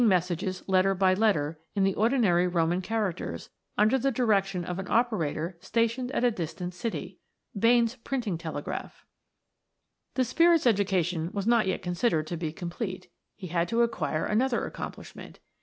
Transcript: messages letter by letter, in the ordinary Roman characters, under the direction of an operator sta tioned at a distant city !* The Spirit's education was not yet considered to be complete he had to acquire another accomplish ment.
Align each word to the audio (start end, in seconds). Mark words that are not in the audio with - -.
messages 0.07 0.63
letter 0.65 0.95
by 0.95 1.13
letter, 1.13 1.59
in 1.75 1.83
the 1.83 1.93
ordinary 1.93 2.47
Roman 2.47 2.81
characters, 2.81 3.51
under 3.77 3.99
the 3.99 4.09
direction 4.09 4.65
of 4.65 4.79
an 4.79 4.89
operator 4.89 5.59
sta 5.61 5.83
tioned 5.85 6.09
at 6.09 6.23
a 6.23 6.31
distant 6.31 6.73
city 6.73 7.19
!* 6.73 7.19
The 7.55 8.83
Spirit's 10.23 10.65
education 10.65 11.29
was 11.33 11.45
not 11.45 11.67
yet 11.67 11.83
considered 11.83 12.25
to 12.25 12.35
be 12.35 12.51
complete 12.51 13.11
he 13.35 13.45
had 13.45 13.67
to 13.69 13.83
acquire 13.83 14.25
another 14.25 14.65
accomplish 14.65 15.15
ment. 15.15 15.39